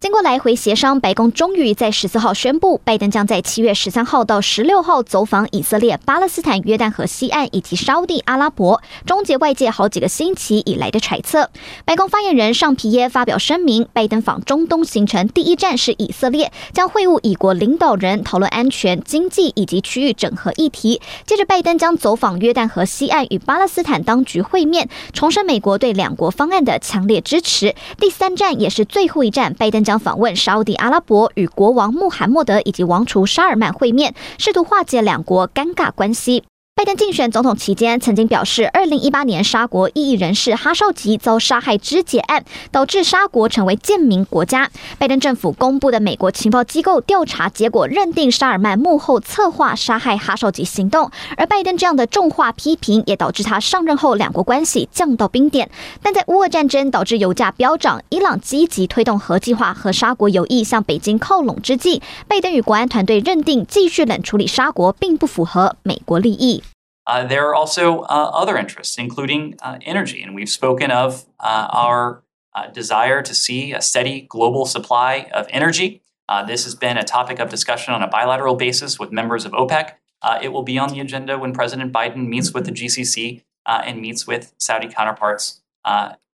[0.00, 11.50] 经过来回协商，白宫终于在十四号宣布，拜登将在七月十三号到十六号走访以色列、巴勒斯坦、约旦河西岸以及沙地阿拉伯，终结外界好几个星期以来的揣测。
[11.84, 21.02] 白宫发言人尚皮耶发表声明，拜登访中东行程第一站是以色列，将会晤以国领导人，讨论安全、经济以及区域整合议题。
[21.26, 27.74] 接着，拜登将走访约旦河西岸与巴勒斯坦当局会面，重申美国对两国方案的强烈支持。
[27.98, 36.44] 第三站也是最后一站，拜登将访问沙乌地阿拉伯，与国王穆罕默德以及王储沙尔曼会面，试图化解两国尴尬关系。
[36.78, 44.70] 拜登竞选总统期间曾经表示，二零一八年沙国异议人士哈绍吉遭杀害肢解案，导致沙国成为贱民国家。
[44.96, 55.68] 拜登政府公布的美国情报机构调查结果认定沙尔曼幕后策划杀害哈绍吉行动，而拜登这样的重话批评也导致他上任后两国关系降到冰点。
[56.00, 66.62] 但在乌俄战争导致油价飙涨，伊朗积极推动核计划和沙国有意向北京靠拢之际，拜登与国安团队认定继续冷处理沙国并不符合美国利益。
[67.08, 70.22] Uh, there are also uh, other interests, including uh, energy.
[70.22, 72.22] And we've spoken of uh, our
[72.54, 76.02] uh, desire to see a steady global supply of energy.
[76.28, 79.52] Uh, this has been a topic of discussion on a bilateral basis with members of
[79.52, 79.94] OPEC.
[80.42, 84.26] it will be on the agenda when President Biden meets with the GCC and meets
[84.26, 85.62] with Saudi counterparts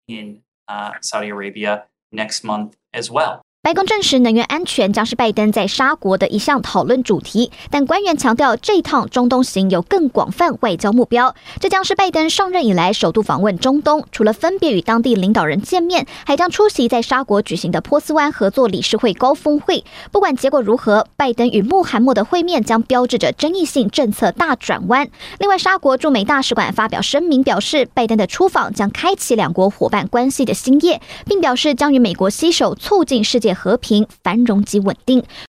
[0.09, 0.43] in
[1.01, 3.44] Saudi Arabia next month as well.
[3.65, 11.35] 白宫证实，能源安全将是拜登在沙国的一项讨论主题，但官员强调，这一趟中东行有更广泛外交目标。
[11.61, 19.83] 这将是拜登上任以来首度访问中东，除了分别与当地领导人见面，还将出席在沙国举行的波斯湾合作理事会高峰会。
[20.13, 25.09] 不管结果如何，拜登与穆罕默德会面将标志着争议性政策大转弯。
[25.39, 35.23] 另外，沙国驻美大使馆发表声明表示，拜登的出访将开启两国伙伴关系的新页，并表示将与美国携手促进世界和平、繁荣及稳定。